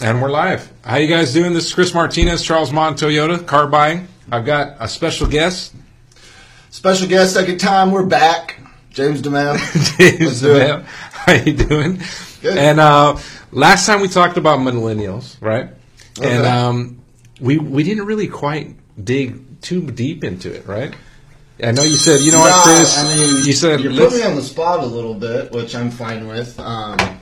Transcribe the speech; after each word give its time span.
And 0.00 0.20
we're 0.20 0.30
live. 0.30 0.70
How 0.84 0.96
you 0.96 1.08
guys 1.08 1.32
doing? 1.32 1.54
This 1.54 1.66
is 1.68 1.74
Chris 1.74 1.94
Martinez, 1.94 2.42
Charles 2.42 2.70
Maund 2.70 2.96
Toyota, 2.96 3.46
car 3.46 3.66
buying. 3.66 4.08
I've 4.30 4.44
got 4.44 4.76
a 4.78 4.88
special 4.88 5.26
guest, 5.26 5.74
Special 6.68 7.08
guest, 7.08 7.32
second 7.32 7.56
time, 7.56 7.90
we're 7.90 8.04
back. 8.04 8.60
James 8.90 9.22
DiMeo. 9.22 9.56
James. 9.96 10.42
DiMeo. 10.42 10.84
How 10.84 11.32
you 11.32 11.54
doing? 11.54 12.02
Good. 12.42 12.58
And 12.58 12.78
uh, 12.78 13.16
last 13.50 13.86
time 13.86 14.02
we 14.02 14.08
talked 14.08 14.36
about 14.36 14.58
millennials, 14.58 15.40
right? 15.40 15.70
And 16.20 16.46
um, 16.46 17.02
we 17.40 17.56
we 17.56 17.82
didn't 17.82 18.04
really 18.04 18.28
quite 18.28 18.76
dig 19.02 19.62
too 19.62 19.90
deep 19.90 20.22
into 20.22 20.54
it, 20.54 20.66
right? 20.66 20.94
I 21.62 21.72
know 21.72 21.82
you 21.82 21.96
said, 21.96 22.20
you 22.20 22.32
know 22.32 22.40
what, 22.40 22.52
Chris? 22.64 22.98
I 22.98 23.16
mean, 23.16 23.46
you 23.46 23.52
said 23.54 23.80
you 23.80 23.88
put 23.96 24.12
me 24.12 24.22
on 24.22 24.36
the 24.36 24.42
spot 24.42 24.80
a 24.80 24.86
little 24.86 25.14
bit, 25.14 25.52
which 25.52 25.74
I'm 25.74 25.90
fine 25.90 26.28
with. 26.28 26.60
Um, 26.60 27.15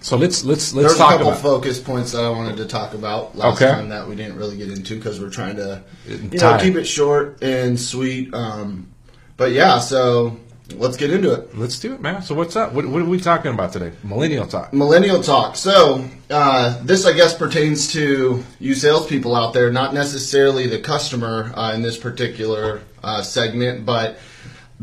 so 0.00 0.16
let's 0.16 0.44
let's 0.44 0.72
let's 0.72 0.88
there's 0.88 0.94
a 0.94 0.98
couple 0.98 1.28
about. 1.28 1.40
focus 1.40 1.78
points 1.80 2.12
that 2.12 2.24
I 2.24 2.30
wanted 2.30 2.56
to 2.58 2.66
talk 2.66 2.94
about 2.94 3.36
last 3.36 3.62
Okay. 3.62 3.70
time 3.72 3.88
that 3.90 4.08
we 4.08 4.16
didn't 4.16 4.36
really 4.36 4.56
get 4.56 4.70
into 4.70 4.96
because 4.96 5.20
we're 5.20 5.30
trying 5.30 5.56
to, 5.56 5.82
you 6.06 6.18
know, 6.18 6.38
Time. 6.38 6.60
keep 6.60 6.74
it 6.76 6.84
short 6.84 7.42
and 7.42 7.78
sweet. 7.78 8.32
Um, 8.34 8.88
but 9.36 9.52
yeah, 9.52 9.78
so 9.78 10.38
let's 10.76 10.96
get 10.96 11.10
into 11.10 11.32
it. 11.32 11.56
Let's 11.56 11.78
do 11.78 11.94
it, 11.94 12.00
man. 12.00 12.22
So 12.22 12.34
what's 12.34 12.56
up? 12.56 12.72
What, 12.72 12.86
what 12.86 13.02
are 13.02 13.06
we 13.06 13.18
talking 13.18 13.52
about 13.52 13.72
today? 13.72 13.92
Millennial 14.02 14.46
talk. 14.46 14.72
Millennial 14.72 15.22
talk. 15.22 15.56
So 15.56 16.04
uh, 16.30 16.82
this, 16.84 17.04
I 17.06 17.12
guess, 17.12 17.34
pertains 17.34 17.92
to 17.92 18.42
you 18.58 18.74
salespeople 18.74 19.34
out 19.34 19.52
there, 19.52 19.70
not 19.72 19.94
necessarily 19.94 20.66
the 20.66 20.78
customer 20.78 21.52
uh, 21.54 21.72
in 21.74 21.82
this 21.82 21.96
particular 21.98 22.82
uh, 23.02 23.22
segment, 23.22 23.84
but 23.84 24.18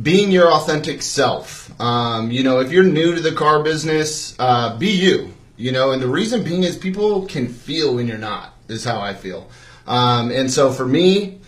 being 0.02 0.32
your 0.32 0.52
authentic 0.52 1.02
self. 1.02 1.70
Um, 1.82 2.32
you 2.32 2.44
know, 2.44 2.60
if 2.60 2.72
you're 2.72 2.84
new 2.84 3.16
to 3.16 3.22
the 3.22 3.34
car 3.34 3.64
business, 3.64 4.36
uh, 4.40 4.78
be 4.78 4.90
you. 4.90 5.34
You 5.58 5.72
know, 5.72 5.92
and 5.92 6.02
the 6.02 6.08
reason 6.08 6.44
being 6.44 6.64
is 6.64 6.78
people 6.78 7.26
can 7.26 7.48
feel 7.48 7.96
when 7.96 8.08
you're 8.08 8.18
not. 8.18 8.54
Is 8.68 8.84
how 8.84 9.00
I 9.00 9.14
feel. 9.14 9.50
Um, 9.88 10.30
and 10.30 10.52
so 10.52 10.72
for 10.72 10.86
me, 10.86 11.40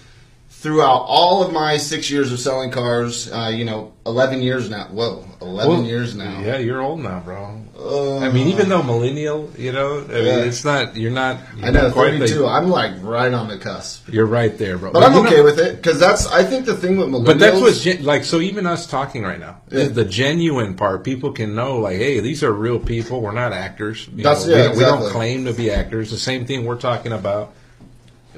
throughout 0.60 1.06
all 1.08 1.42
of 1.42 1.54
my 1.54 1.78
six 1.78 2.10
years 2.12 2.34
of 2.34 2.40
selling 2.40 2.70
cars, 2.70 3.32
uh, 3.32 3.50
you 3.54 3.64
know, 3.64 3.94
11 4.06 4.42
years 4.42 4.70
now. 4.70 4.88
Whoa, 4.92 5.24
11 5.42 5.72
Well, 5.72 5.84
years 5.84 6.16
now. 6.16 6.42
Yeah, 6.42 6.58
you're 6.58 6.82
old 6.82 7.00
now, 7.00 7.22
bro. 7.22 7.62
Uh, 7.80 8.18
I 8.20 8.30
mean, 8.30 8.50
even 8.50 8.68
though 8.68 8.84
millennial, 8.84 9.50
you 9.58 9.72
know, 9.72 10.00
I 10.00 10.08
mean, 10.12 10.26
Yeah. 10.26 10.38
it's 10.40 10.66
not. 10.66 10.98
You're 10.98 11.12
not. 11.12 11.38
You're 11.56 11.68
I 11.68 11.70
know, 11.70 11.82
not 11.84 11.94
quite 11.94 12.12
32. 12.20 12.40
the- 12.40 12.46
I'm 12.48 12.70
like 12.70 12.92
right 13.02 13.34
on 13.34 13.48
the 13.48 13.58
cusp. 13.58 14.10
You're 14.12 14.26
right 14.26 14.58
there, 14.58 14.78
bro. 14.78 14.92
But 14.92 15.04
I'm 15.04 15.14
you 15.14 15.24
know- 15.24 15.30
okay 15.30 15.42
with 15.42 15.60
it 15.60 15.78
because 15.78 15.98
that's, 15.98 16.28
I 16.28 16.44
think 16.44 16.66
the 16.66 16.76
thing 16.76 16.98
with 16.98 17.08
millennials. 17.08 17.26
But 17.26 17.40
that's 17.40 17.62
what's 17.62 17.82
gen- 17.82 18.04
like. 18.04 18.26
So 18.26 18.42
even 18.42 18.66
us 18.66 18.86
talking 18.86 19.23
right 19.23 19.40
now, 19.40 19.62
Yeah. 19.72 19.86
the 19.86 20.04
genuine 20.04 20.73
part, 20.73 21.06
people 21.06 21.32
can 21.32 21.56
know, 21.56 21.78
like, 21.78 21.96
hey, 21.98 22.20
these 22.20 22.44
are 22.44 22.52
real 22.52 22.80
people. 22.80 23.22
We're 23.22 23.32
not 23.32 23.54
actors. 23.54 24.10
You 24.14 24.23
That's- 24.23 24.46
know, 24.46 24.54
we, 24.54 24.60
yeah, 24.60 24.68
don't- 24.68 24.78
we 24.78 24.84
don't 24.84 25.10
claim 25.12 25.46
to 25.46 25.54
be 25.54 25.72
actors. 25.72 26.12
The 26.12 26.18
same 26.18 26.44
thing 26.46 26.66
we're 26.66 26.76
talking 26.76 27.14
about 27.14 27.54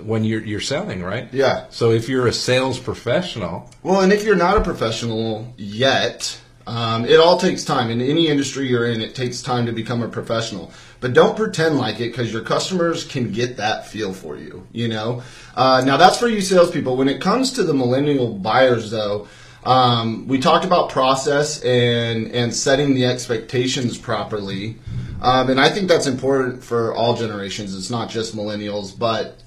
when 0.06 0.24
you're 0.24 0.42
you're 0.42 0.60
selling, 0.60 1.04
right? 1.04 1.28
Yeah. 1.32 1.66
So 1.70 1.92
if 1.92 2.10
you're 2.10 2.28
a 2.28 2.34
sales 2.34 2.80
professional, 2.80 3.70
Well, 3.84 4.02
and 4.02 4.12
if 4.12 4.24
you're 4.24 4.36
not 4.36 4.58
a 4.58 4.62
professional 4.62 5.54
yet, 5.58 6.40
um, 6.68 7.06
it 7.06 7.20
all 7.20 7.38
takes 7.38 7.64
time. 7.64 7.90
In 7.90 8.02
any 8.02 8.28
industry 8.28 8.68
you're 8.68 8.86
in, 8.88 9.02
it 9.02 9.16
takes 9.16 9.42
time 9.42 9.66
to 9.66 9.72
become 9.72 10.04
a 10.04 10.08
professional. 10.08 10.72
But 11.00 11.14
don't 11.14 11.36
pretend 11.36 11.78
like 11.78 12.00
it 12.00 12.12
because 12.12 12.32
your 12.32 12.44
customers 12.44 13.06
can 13.06 13.32
get 13.32 13.58
that 13.58 13.88
feel 13.88 14.14
for 14.14 14.38
you. 14.38 14.68
You 14.72 14.88
know. 14.88 15.24
Uh, 15.56 15.84
now 15.86 15.98
that's 15.98 16.18
for 16.18 16.28
you 16.28 16.42
salespeople. 16.42 16.96
When 16.96 17.10
it 17.10 17.20
comes 17.20 17.54
to 17.54 17.64
the 17.64 17.74
millennial 17.74 18.38
buyers, 18.38 18.92
though, 18.92 19.28
um, 19.64 20.28
we 20.28 20.40
talked 20.40 20.66
about 20.66 20.90
process 20.90 21.62
and 21.64 22.28
and 22.32 22.54
setting 22.54 22.94
the 22.94 23.06
expectations 23.06 23.98
properly. 23.98 24.78
Um, 25.22 25.52
and 25.52 25.60
I 25.60 25.70
think 25.70 25.88
that's 25.88 26.08
important 26.08 26.64
for 26.64 26.96
all 26.96 27.16
generations. 27.16 27.76
It's 27.76 27.92
not 27.92 28.10
just 28.10 28.36
millennials, 28.36 28.98
but 28.98 29.40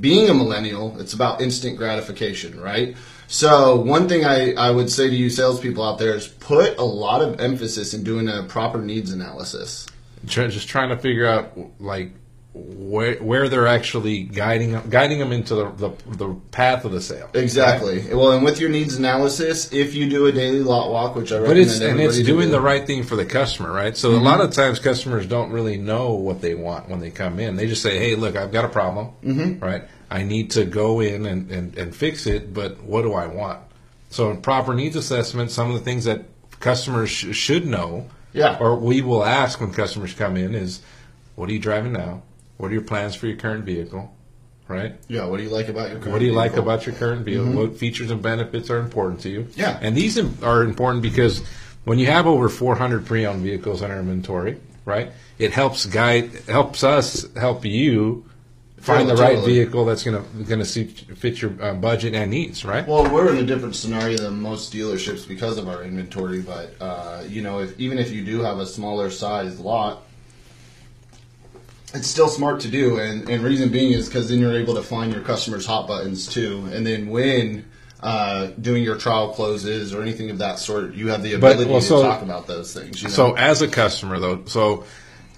being 0.00 0.28
a 0.28 0.34
millennial, 0.34 0.98
it's 1.00 1.12
about 1.12 1.40
instant 1.40 1.76
gratification, 1.76 2.60
right? 2.60 2.96
So 3.28 3.76
one 3.76 4.08
thing 4.08 4.24
I, 4.24 4.52
I 4.54 4.70
would 4.70 4.90
say 4.90 5.08
to 5.08 5.14
you 5.14 5.30
salespeople 5.30 5.82
out 5.82 5.98
there 5.98 6.14
is 6.14 6.28
put 6.28 6.78
a 6.78 6.84
lot 6.84 7.22
of 7.22 7.40
emphasis 7.40 7.94
in 7.94 8.04
doing 8.04 8.28
a 8.28 8.44
proper 8.44 8.80
needs 8.80 9.12
analysis. 9.12 9.86
just 10.48 10.68
trying 10.68 10.90
to 10.90 10.96
figure 10.96 11.26
out 11.26 11.56
like 11.80 12.12
where 12.56 13.16
where 13.16 13.48
they're 13.48 13.66
actually 13.66 14.22
guiding 14.22 14.80
guiding 14.88 15.18
them 15.18 15.32
into 15.32 15.54
the 15.54 15.70
the, 15.72 16.16
the 16.16 16.34
path 16.50 16.84
of 16.84 16.92
the 16.92 17.00
sale. 17.00 17.28
Exactly. 17.34 18.14
Well, 18.14 18.32
and 18.32 18.44
with 18.44 18.60
your 18.60 18.70
needs 18.70 18.96
analysis, 18.96 19.72
if 19.72 19.94
you 19.94 20.08
do 20.08 20.26
a 20.26 20.32
daily 20.32 20.60
lot 20.60 20.90
walk, 20.90 21.14
which 21.16 21.32
I 21.32 21.36
But 21.36 21.42
recommend 21.42 21.66
it's 21.70 21.80
and 21.80 22.00
it's 22.00 22.22
doing 22.22 22.48
do, 22.48 22.52
the 22.52 22.60
right 22.60 22.86
thing 22.86 23.02
for 23.02 23.16
the 23.16 23.26
customer, 23.26 23.70
right? 23.70 23.96
So 23.96 24.12
a 24.12 24.16
lot 24.16 24.40
of 24.40 24.52
times 24.52 24.78
customers 24.78 25.26
don't 25.26 25.50
really 25.50 25.76
know 25.76 26.14
what 26.14 26.40
they 26.40 26.54
want 26.54 26.88
when 26.88 27.00
they 27.00 27.10
come 27.10 27.38
in. 27.38 27.56
They 27.56 27.66
just 27.66 27.82
say, 27.82 27.98
"Hey, 27.98 28.14
look, 28.14 28.36
I've 28.36 28.52
got 28.52 28.64
a 28.64 28.68
problem, 28.68 29.10
mm-hmm. 29.22 29.64
right? 29.64 29.84
I 30.10 30.22
need 30.22 30.52
to 30.52 30.64
go 30.64 31.00
in 31.00 31.26
and, 31.26 31.50
and, 31.50 31.76
and 31.76 31.94
fix 31.94 32.26
it, 32.26 32.54
but 32.54 32.82
what 32.82 33.02
do 33.02 33.12
I 33.12 33.26
want?" 33.26 33.60
So 34.08 34.30
in 34.30 34.40
proper 34.40 34.72
needs 34.74 34.96
assessment, 34.96 35.50
some 35.50 35.68
of 35.68 35.74
the 35.74 35.84
things 35.84 36.04
that 36.04 36.24
customers 36.60 37.10
sh- 37.10 37.34
should 37.34 37.66
know, 37.66 38.06
Yeah. 38.32 38.56
or 38.60 38.76
we 38.76 39.02
will 39.02 39.24
ask 39.24 39.60
when 39.60 39.72
customers 39.72 40.14
come 40.14 40.36
in 40.36 40.54
is, 40.54 40.80
"What 41.34 41.50
are 41.50 41.52
you 41.52 41.58
driving 41.58 41.92
now? 41.92 42.22
What 42.56 42.70
are 42.70 42.74
your 42.74 42.82
plans 42.82 43.14
for 43.14 43.26
your 43.26 43.36
current 43.36 43.64
vehicle?" 43.64 44.12
Right? 44.68 44.96
Yeah. 45.06 45.26
What 45.26 45.36
do 45.36 45.44
you 45.44 45.50
like 45.50 45.68
about 45.68 45.90
your? 45.90 45.98
current 46.00 46.12
What 46.12 46.18
do 46.18 46.24
you 46.24 46.32
like 46.32 46.56
about 46.56 46.86
your 46.86 46.94
current 46.96 47.24
vehicle? 47.24 47.52
What 47.52 47.76
features 47.76 48.10
and 48.10 48.20
benefits 48.20 48.68
are 48.68 48.78
important 48.78 49.20
to 49.20 49.28
you? 49.28 49.40
Mm-hmm. 49.42 49.60
Yeah. 49.60 49.78
And 49.80 49.96
these 49.96 50.18
are 50.42 50.62
important 50.64 51.02
because 51.02 51.42
when 51.84 52.00
you 52.00 52.06
have 52.06 52.26
over 52.26 52.48
400 52.48 53.06
pre-owned 53.06 53.42
vehicles 53.42 53.80
in 53.82 53.92
our 53.92 54.00
inventory, 54.00 54.58
right? 54.84 55.12
It 55.38 55.52
helps 55.52 55.86
guide, 55.86 56.32
helps 56.48 56.82
us 56.82 57.26
help 57.36 57.64
you 57.64 58.24
find 58.80 59.08
Yeah, 59.08 59.14
the 59.14 59.22
right 59.22 59.34
totally. 59.36 59.54
vehicle 59.54 59.84
that's 59.84 60.02
going 60.02 60.20
to 60.20 60.44
going 60.44 60.64
to 60.64 60.84
fit 61.14 61.40
your 61.40 61.52
uh, 61.62 61.74
budget 61.74 62.14
and 62.14 62.30
needs, 62.30 62.64
right? 62.64 62.86
Well, 62.86 63.08
we're 63.12 63.30
in 63.32 63.38
a 63.38 63.46
different 63.46 63.76
scenario 63.76 64.16
than 64.18 64.40
most 64.40 64.72
dealerships 64.72 65.28
because 65.28 65.58
of 65.58 65.68
our 65.68 65.84
inventory. 65.84 66.40
But 66.40 66.74
uh, 66.80 67.22
you 67.28 67.42
know, 67.42 67.60
if 67.60 67.78
even 67.78 67.98
if 67.98 68.10
you 68.10 68.24
do 68.24 68.40
have 68.40 68.58
a 68.58 68.66
smaller 68.66 69.10
size 69.10 69.60
lot, 69.60 70.02
it's 71.96 72.06
still 72.06 72.28
smart 72.28 72.60
to 72.60 72.68
do. 72.68 72.98
And, 72.98 73.28
and 73.28 73.42
reason 73.42 73.70
being 73.70 73.92
is 73.92 74.08
because 74.08 74.28
then 74.28 74.38
you're 74.38 74.58
able 74.58 74.74
to 74.74 74.82
find 74.82 75.12
your 75.12 75.22
customers' 75.22 75.66
hot 75.66 75.86
buttons 75.88 76.26
too. 76.26 76.68
And 76.72 76.86
then 76.86 77.08
when 77.08 77.64
uh, 78.00 78.48
doing 78.60 78.82
your 78.82 78.96
trial 78.96 79.32
closes 79.32 79.92
or 79.94 80.02
anything 80.02 80.30
of 80.30 80.38
that 80.38 80.58
sort, 80.58 80.94
you 80.94 81.08
have 81.08 81.22
the 81.22 81.36
But, 81.36 81.52
ability 81.56 81.70
well, 81.70 81.80
to 81.80 81.88
talk 82.08 82.22
about 82.22 82.46
those 82.46 82.72
things. 82.74 83.02
You 83.02 83.08
know? 83.08 83.14
So 83.14 83.34
as 83.34 83.62
a 83.62 83.68
customer 83.68 84.18
though, 84.18 84.44
so 84.44 84.84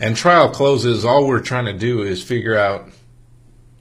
and 0.00 0.16
trial 0.16 0.50
closes, 0.50 1.04
all 1.04 1.26
we're 1.26 1.40
trying 1.40 1.64
to 1.66 1.72
do 1.72 2.02
is 2.02 2.22
figure 2.22 2.56
out 2.58 2.88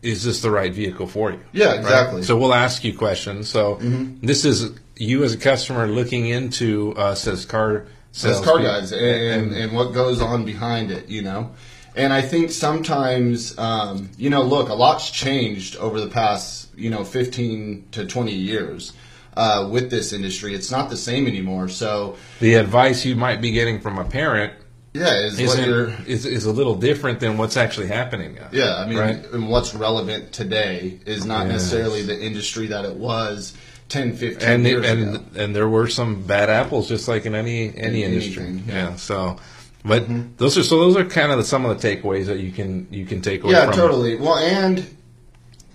is 0.04 0.24
this 0.24 0.42
the 0.42 0.52
right 0.52 0.72
vehicle 0.74 1.08
for 1.08 1.32
you? 1.32 1.40
yeah, 1.54 1.68
right? 1.70 1.80
exactly. 1.80 2.24
So 2.24 2.38
we'll 2.38 2.54
ask 2.54 2.84
you 2.84 2.96
questions. 2.98 3.50
So 3.50 3.76
Mm-hmm. 3.76 4.26
this 4.26 4.46
is 4.46 4.72
you 4.96 5.24
as 5.24 5.34
a 5.34 5.38
customer 5.38 5.88
looking 5.88 6.28
into 6.28 6.94
us 6.96 7.28
as 7.28 7.46
car 7.46 7.86
as 8.24 8.40
car 8.42 8.59
guys 8.59 8.92
and, 8.92 9.02
and, 9.02 9.54
and 9.54 9.72
what 9.74 9.94
goes 9.94 10.22
on 10.22 10.46
behind 10.46 10.92
it, 10.92 11.08
you 11.09 11.22
know. 11.22 11.52
And 11.97 12.13
I 12.13 12.22
think 12.22 12.52
sometimes, 12.52 13.58
um, 13.58 14.09
you 14.18 14.30
know, 14.30 14.44
look, 14.44 14.69
a 14.69 14.74
lot's 14.75 15.09
changed 15.09 15.75
over 15.78 16.00
the 16.00 16.08
past, 16.08 16.69
you 16.78 16.90
know, 16.91 17.03
15 17.03 17.88
to 17.94 18.06
20 18.06 18.31
years 18.31 18.94
uh, 19.35 19.68
with 19.72 19.90
this 19.90 20.13
industry. 20.13 20.53
It's 20.53 20.69
not 20.69 20.90
the 20.91 20.97
same 20.97 21.25
anymore. 21.25 21.68
So, 21.69 22.16
the 22.40 22.53
advice 22.53 23.03
you 23.03 23.16
might 23.16 23.41
be 23.41 23.52
getting 23.52 23.81
from 23.81 23.97
a 23.97 24.06
parent 24.06 24.53
yeah, 24.94 25.16
is 25.22 25.34
what 25.34 25.41
isn't, 25.41 25.66
you're, 25.66 25.90
is, 26.06 26.25
is 26.28 26.46
a 26.46 26.52
little 26.52 26.75
different 26.75 27.19
than 27.19 27.38
what's 27.38 27.58
actually 27.58 27.88
happening 27.88 28.35
now. 28.35 28.47
yeah, 28.52 28.75
I 28.78 28.88
mean, 28.88 28.97
Right. 29.00 29.25
and 29.34 29.50
what's 29.50 29.74
relevant 29.74 30.31
today 30.34 31.00
is 31.08 31.25
not 31.25 31.46
Yes. 31.47 31.53
necessarily 31.53 32.03
the 32.03 32.19
industry 32.19 32.68
that 32.68 32.85
it 32.85 32.96
was 32.96 33.53
10, 33.90 34.16
15 34.18 34.47
and 34.47 34.66
years 34.66 34.85
and 34.85 35.16
ago. 35.16 35.24
and 35.35 35.56
there 35.56 35.68
were 35.68 35.88
some 35.88 36.22
bad 36.24 36.50
apples, 36.50 36.88
just 36.88 37.08
like 37.08 37.25
in 37.25 37.34
any 37.35 37.75
any 37.75 38.03
In 38.03 38.12
industry. 38.14 38.44
anything, 38.44 38.64
yeah. 38.68 38.96
So, 38.97 39.38
but 39.84 40.38
those 40.38 40.58
are 40.58 40.64
so 40.64 40.80
those 40.80 40.98
are 40.98 41.06
kind 41.06 41.32
of 41.32 41.38
the, 41.38 41.44
some 41.44 41.66
of 41.66 41.80
the 41.80 41.88
takeaways 41.88 42.26
that 42.26 42.40
you 42.40 42.52
can 42.52 42.88
you 42.91 43.06
can 43.06 43.22
take 43.22 43.44
away. 43.44 43.53
Yeah, 43.53 43.66
from 43.66 43.74
it. 43.74 43.78
totally. 43.78 44.16
Well, 44.16 44.38
and 44.38 44.85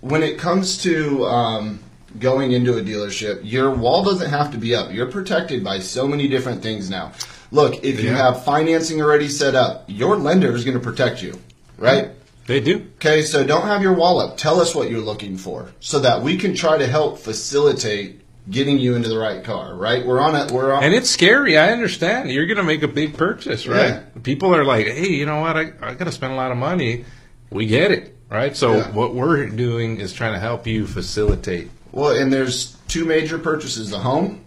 when 0.00 0.22
it 0.22 0.38
comes 0.38 0.78
to 0.82 1.24
um, 1.26 1.80
going 2.18 2.52
into 2.52 2.76
a 2.76 2.82
dealership, 2.82 3.40
your 3.42 3.70
wall 3.70 4.04
doesn't 4.04 4.30
have 4.30 4.50
to 4.52 4.58
be 4.58 4.74
up. 4.74 4.92
You're 4.92 5.10
protected 5.10 5.64
by 5.64 5.78
so 5.78 6.06
many 6.06 6.28
different 6.28 6.62
things 6.62 6.90
now. 6.90 7.12
Look, 7.50 7.84
if 7.84 8.00
you 8.02 8.08
have 8.08 8.44
financing 8.44 9.02
already 9.02 9.28
set 9.28 9.54
up, 9.54 9.84
your 9.86 10.16
lender 10.16 10.54
is 10.54 10.64
going 10.64 10.76
to 10.76 10.82
protect 10.82 11.22
you, 11.22 11.38
right? 11.76 12.10
They 12.46 12.60
do. 12.60 12.86
Okay, 12.96 13.22
so 13.22 13.44
don't 13.44 13.66
have 13.66 13.82
your 13.82 13.92
wall 13.92 14.20
up. 14.20 14.36
Tell 14.36 14.60
us 14.60 14.74
what 14.74 14.90
you're 14.90 15.00
looking 15.00 15.36
for, 15.36 15.70
so 15.78 16.00
that 16.00 16.22
we 16.22 16.38
can 16.38 16.54
try 16.54 16.78
to 16.78 16.86
help 16.86 17.18
facilitate 17.18 18.21
getting 18.50 18.78
you 18.78 18.94
into 18.94 19.08
the 19.08 19.18
right 19.18 19.42
car. 19.44 19.74
Right? 19.74 20.04
We're 20.06 20.20
on 20.20 20.34
it. 20.34 20.50
We're 20.50 20.72
on. 20.72 20.82
And 20.84 20.94
it's 20.94 21.10
scary. 21.10 21.56
I 21.58 21.72
understand. 21.72 22.30
You're 22.30 22.46
going 22.46 22.56
to 22.58 22.62
make 22.64 22.82
a 22.82 22.88
big 22.88 23.16
purchase, 23.16 23.66
right? 23.66 23.88
Yeah. 23.90 24.02
People 24.22 24.54
are 24.54 24.64
like, 24.64 24.86
"Hey, 24.86 25.08
you 25.10 25.26
know 25.26 25.40
what? 25.40 25.56
I, 25.56 25.72
I 25.80 25.94
got 25.94 26.04
to 26.04 26.12
spend 26.12 26.32
a 26.32 26.36
lot 26.36 26.50
of 26.50 26.56
money." 26.56 27.04
We 27.50 27.66
get 27.66 27.90
it, 27.90 28.16
right? 28.30 28.56
So 28.56 28.76
Yeah. 28.76 28.90
what 28.92 29.14
we're 29.14 29.46
doing 29.46 29.98
is 30.00 30.12
trying 30.14 30.32
to 30.32 30.40
help 30.40 30.66
you 30.66 30.86
facilitate. 30.86 31.70
Well, 31.92 32.16
and 32.16 32.32
there's 32.32 32.76
two 32.88 33.04
major 33.04 33.38
purchases: 33.38 33.92
a 33.92 33.98
home 33.98 34.44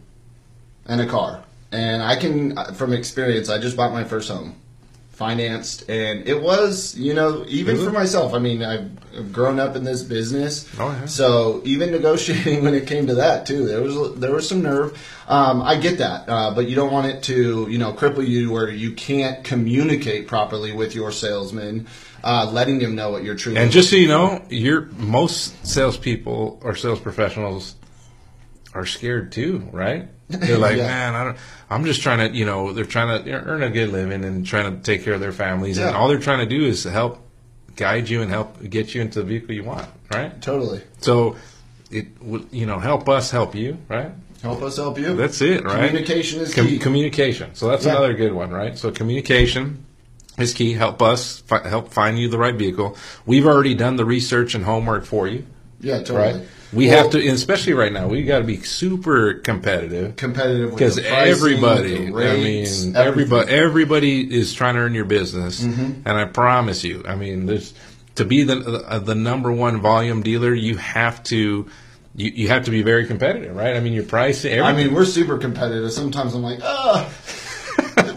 and 0.87 0.99
a 1.01 1.05
car. 1.05 1.43
And 1.71 2.01
I 2.01 2.15
can, 2.15 2.55
from 2.75 2.93
experience, 2.93 3.49
I 3.49 3.57
just 3.59 3.75
bought 3.75 3.91
my 3.91 4.03
first 4.03 4.29
home. 4.29 4.55
Financed, 5.15 5.89
and 5.89 6.27
it 6.27 6.41
was, 6.41 6.95
you 6.95 7.13
know, 7.13 7.45
even 7.47 7.77
for 7.77 7.91
myself. 7.91 8.33
I 8.33 8.39
mean, 8.39 8.61
I've 8.63 9.31
grown 9.31 9.59
up 9.59 9.75
in 9.75 9.83
this 9.83 10.03
business, 10.03 10.67
Oh, 10.79 10.89
yeah. 10.91 11.05
so 11.05 11.61
even 11.63 11.91
negotiating 11.91 12.63
when 12.65 12.73
it 12.73 12.85
came 12.85 13.07
to 13.07 13.15
that 13.15 13.45
too, 13.45 13.65
there 13.65 13.81
was 13.81 14.15
there 14.19 14.31
was 14.33 14.47
some 14.47 14.61
nerve. 14.61 14.97
Um, 15.27 15.61
I 15.61 15.77
get 15.77 15.97
that, 15.99 16.29
uh, 16.29 16.53
but 16.53 16.67
you 16.67 16.75
don't 16.75 16.91
want 16.91 17.07
it 17.07 17.23
to, 17.23 17.67
you 17.69 17.77
know, 17.77 17.93
cripple 17.93 18.27
you 18.27 18.51
where 18.51 18.69
you 18.69 18.91
can't 18.91 19.43
communicate 19.43 20.27
properly 20.27 20.71
with 20.73 20.93
your 20.93 21.11
salesman, 21.11 21.87
uh, 22.23 22.49
letting 22.51 22.79
them 22.79 22.95
know 22.95 23.09
what 23.09 23.23
you're 23.23 23.35
truly. 23.35 23.57
And 23.59 23.71
just 23.71 23.89
so 23.89 23.95
you 23.95 24.07
know, 24.07 24.43
you're 24.49 24.81
most 24.97 25.65
salespeople 25.65 26.59
or 26.61 26.75
sales 26.75 26.99
professionals 26.99 27.75
are 28.75 28.85
scared 28.85 29.31
too, 29.31 29.67
right? 29.71 30.07
They're 30.29 30.57
like, 30.57 30.77
Yeah. 30.77 30.87
man, 30.87 31.15
I 31.15 31.23
don't. 31.23 31.37
I'm 31.69 31.85
just 31.85 32.01
trying 32.01 32.29
to, 32.31 32.37
you 32.37 32.45
know, 32.45 32.73
they're 32.73 32.85
trying 32.85 33.23
to 33.23 33.31
earn 33.31 33.63
a 33.63 33.69
good 33.69 33.89
living 33.89 34.23
and 34.23 34.45
trying 34.45 34.75
to 34.75 34.81
take 34.83 35.03
care 35.03 35.13
of 35.13 35.19
their 35.21 35.31
families, 35.31 35.77
and 35.79 35.95
all 35.95 36.07
they're 36.07 36.19
trying 36.19 36.39
to 36.39 36.45
do 36.57 36.63
is 36.65 36.83
help 36.83 37.19
guide 37.75 38.07
you 38.09 38.21
and 38.21 38.29
help 38.31 38.57
get 38.69 38.93
you 38.95 39.01
into 39.01 39.19
the 39.19 39.25
vehicle 39.25 39.53
you 39.53 39.63
want, 39.63 39.87
right? 40.11 40.41
totally 40.41 40.81
So, 41.01 41.35
it 41.91 42.07
would, 42.21 42.47
you 42.51 42.65
know, 42.65 42.79
help 42.79 43.09
us 43.09 43.31
help 43.31 43.53
you, 43.55 43.77
right? 43.89 44.11
help 44.41 44.61
us 44.61 44.77
help 44.77 44.99
you. 44.99 45.15
That's 45.15 45.41
it, 45.41 45.63
right? 45.63 45.87
Communication 45.87 46.39
is 46.41 46.53
Com- 46.53 46.67
key. 46.67 46.77
communication. 46.77 47.55
So 47.55 47.67
that's 47.67 47.83
Yeah. 47.85 47.91
another 47.93 48.13
good 48.13 48.31
one, 48.33 48.51
right? 48.51 48.77
So 48.77 48.91
communication 48.91 49.85
is 50.37 50.53
key. 50.53 50.73
Help 50.73 51.01
us 51.01 51.39
fi- 51.47 51.67
help 51.67 51.91
find 51.91 52.19
you 52.19 52.29
the 52.29 52.37
right 52.37 52.53
vehicle. 52.55 52.95
We've 53.25 53.45
already 53.47 53.73
done 53.73 53.95
the 53.95 54.05
research 54.05 54.53
and 54.53 54.63
homework 54.65 55.03
for 55.05 55.27
you, 55.27 55.45
yeah, 55.79 55.99
totally. 55.99 56.17
right? 56.39 56.41
We 56.73 56.87
Well, 56.87 57.03
have 57.03 57.11
to, 57.11 57.27
especially 57.29 57.73
right 57.73 57.93
now, 57.93 58.07
we 58.07 58.23
got 58.23 58.39
to 58.39 58.43
be 58.43 58.57
super 58.57 59.35
competitive 59.35 60.15
competitive 60.15 60.71
because 60.71 60.97
everybody, 60.97 62.05
the 62.07 62.11
rates, 62.11 62.83
I 62.83 62.87
mean, 62.87 62.95
everything. 62.95 62.95
everybody, 62.95 63.51
everybody 63.53 64.35
is 64.35 64.53
trying 64.53 64.75
to 64.75 64.81
earn 64.81 64.93
your 64.93 65.05
business, 65.05 65.61
Mm-hmm. 65.61 66.01
and 66.07 66.17
I 66.17 66.25
promise 66.25 66.83
you, 66.83 67.03
I 67.07 67.15
mean, 67.15 67.45
there's 67.45 67.73
to 68.15 68.25
be 68.25 68.43
the 68.43 68.83
uh, 68.87 68.99
the 68.99 69.15
number 69.15 69.51
one 69.51 69.79
volume 69.81 70.21
dealer, 70.23 70.53
you 70.53 70.77
have 70.77 71.23
to. 71.25 71.69
You, 72.17 72.31
you 72.33 72.47
have 72.47 72.63
to 72.65 72.71
be 72.71 72.81
very 72.81 73.05
competitive, 73.07 73.53
right? 73.53 73.75
I 73.75 73.81
mean, 73.81 73.91
your 73.91 74.05
price. 74.05 74.45
Everything. 74.45 74.63
I 74.63 74.71
mean, 74.71 74.93
we're 74.93 75.03
super 75.03 75.37
competitive. 75.37 75.91
Sometimes 75.91 76.33
I'm 76.33 76.43
like, 76.43 76.59
ah, 76.63 77.11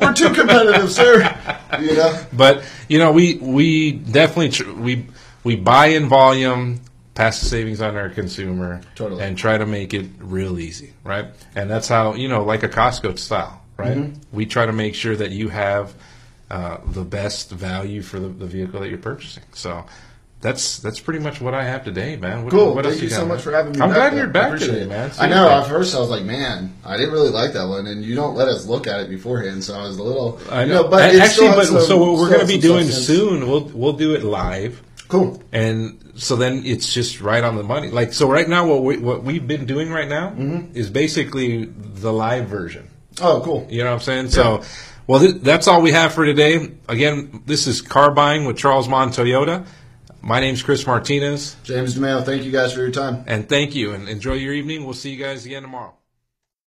we're 0.00 0.12
too 0.14 0.32
competitive, 0.32 0.90
sir. 0.93 1.19
You 1.81 1.96
know, 1.96 2.25
But 2.32 2.62
you 2.88 2.99
know, 3.00 3.10
we 3.12 3.34
we 3.38 3.90
definitely 3.93 4.50
tr- 4.50 4.70
we 4.72 5.06
we 5.43 5.56
buy 5.56 5.87
in 5.87 6.08
volume, 6.08 6.81
pass 7.19 7.41
the 7.41 7.47
savings 7.47 7.82
on 7.82 7.97
our 7.97 8.09
consumer, 8.09 8.81
Totally. 8.94 9.25
and 9.25 9.37
try 9.37 9.59
to 9.59 9.67
make 9.67 9.93
it 9.93 10.06
real 10.20 10.61
easy, 10.61 10.93
right? 11.03 11.26
And 11.56 11.69
that's 11.69 11.88
how 11.88 12.15
you 12.15 12.29
know, 12.29 12.44
like 12.44 12.62
a 12.62 12.69
Costco 12.69 13.19
style, 13.19 13.61
right? 13.76 13.97
Mm-hmm. 13.97 14.37
We 14.37 14.47
try 14.47 14.67
to 14.67 14.73
make 14.73 14.94
sure 14.94 15.17
that 15.17 15.32
you 15.32 15.49
have 15.49 15.94
uh, 16.49 16.79
the 16.87 17.03
best 17.03 17.50
value 17.50 18.03
for 18.03 18.20
the, 18.20 18.29
the 18.29 18.47
vehicle 18.47 18.79
that 18.81 18.88
you're 18.88 18.99
purchasing. 18.99 19.43
So. 19.53 19.85
That's 20.41 20.79
that's 20.79 21.00
pretty 21.00 21.19
much 21.19 21.41
what 21.41 21.53
I 21.53 21.65
have 21.65 21.82
today, 21.82 22.15
man. 22.15 22.44
What, 22.44 22.53
cool. 22.53 22.73
what 22.73 22.85
Thank 22.85 22.94
else 22.94 23.03
you 23.03 23.11
got, 23.11 23.17
so 23.17 23.26
much 23.26 23.43
for 23.43 23.50
having 23.50 23.73
me. 23.73 23.81
I'm 23.81 23.91
glad 23.93 24.15
you're 24.15 24.29
back 24.29 24.56
today, 24.61 24.82
it. 24.82 24.88
man. 24.88 25.11
I 25.19 25.26
know. 25.26 25.49
At 25.49 25.67
first, 25.67 25.97
I 25.97 25.99
was 25.99 26.11
like, 26.11 26.23
man, 26.23 26.73
I 26.85 26.97
didn't 26.97 27.11
really 27.11 27.31
like 27.31 27.55
that 27.55 27.67
one, 27.67 27.88
and 27.88 28.05
you 28.05 28.15
don't 28.15 28.37
let 28.37 28.47
us 28.47 28.65
look 28.65 28.87
at 28.87 29.00
it 29.00 29.11
beforehand, 29.11 29.65
so 29.65 29.75
I 29.75 29.82
was 29.82 29.99
a 29.99 30.03
little. 30.05 30.38
I 30.49 30.62
you 30.62 30.75
know, 30.75 30.87
but 30.87 31.12
actually, 31.12 31.49
but 31.49 31.67
some- 31.67 31.81
so 31.81 31.99
what 31.99 32.20
we're 32.20 32.29
going 32.31 32.47
to 32.47 32.47
be 32.47 32.61
doing 32.61 32.87
soon, 32.87 33.49
we'll 33.49 33.65
we'll 33.75 33.94
do 33.94 34.15
it 34.15 34.23
live. 34.23 34.81
Cool. 35.08 35.43
and 35.52 36.12
so 36.16 36.37
then 36.37 36.62
it's 36.66 36.93
just 36.93 37.20
right 37.20 37.43
on 37.43 37.56
the 37.56 37.62
money. 37.62 37.88
Like 37.90 38.12
so, 38.12 38.28
right 38.31 38.49
now, 38.49 38.66
what 38.66 38.82
we 38.82 38.99
what 38.99 39.22
we've 39.25 39.46
been 39.46 39.64
doing 39.66 39.90
right 39.90 40.08
now 40.08 40.31
Mm-hmm. 40.31 40.76
is 40.76 40.90
basically 40.90 41.64
the 41.64 42.12
live 42.12 42.49
version. 42.49 42.88
Oh, 43.20 43.40
cool. 43.44 43.66
You 43.70 43.78
know 43.84 43.90
what 43.90 43.94
I'm 43.96 44.00
saying? 44.00 44.31
So, 44.31 44.62
well, 45.06 45.20
th- 45.20 45.37
that's 45.43 45.66
all 45.66 45.81
we 45.82 45.93
have 45.93 46.12
for 46.12 46.25
today. 46.26 46.72
Again, 46.88 47.43
this 47.46 47.66
is 47.66 47.81
car 47.82 48.10
buying 48.12 48.44
with 48.44 48.56
Charles 48.58 48.88
Maund 48.88 49.12
Toyota. 49.12 49.66
My 50.20 50.40
name's 50.40 50.62
Chris 50.62 50.87
Martinez, 50.87 51.56
James 51.64 51.94
DiMeo, 51.96 52.25
thank 52.25 52.43
you 52.44 52.50
guys 52.52 52.72
for 52.72 52.81
your 52.81 52.90
time. 52.90 53.25
and 53.28 53.49
thank 53.49 53.75
you, 53.75 53.93
and 53.94 54.08
enjoy 54.08 54.34
your 54.34 54.52
evening. 54.52 54.84
We'll 54.84 54.94
see 54.94 55.10
you 55.10 55.22
guys 55.25 55.46
again 55.46 55.62
tomorrow. 55.62 55.94